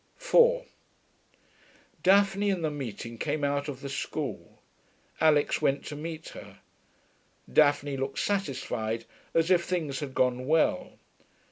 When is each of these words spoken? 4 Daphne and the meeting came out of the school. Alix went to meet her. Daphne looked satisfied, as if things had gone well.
4 0.17 0.65
Daphne 2.01 2.49
and 2.49 2.63
the 2.65 2.71
meeting 2.71 3.19
came 3.19 3.43
out 3.43 3.67
of 3.67 3.81
the 3.81 3.87
school. 3.89 4.57
Alix 5.19 5.61
went 5.61 5.85
to 5.85 5.95
meet 5.95 6.29
her. 6.29 6.57
Daphne 7.53 7.97
looked 7.97 8.17
satisfied, 8.17 9.05
as 9.35 9.51
if 9.51 9.63
things 9.63 9.99
had 9.99 10.15
gone 10.15 10.47
well. 10.47 10.93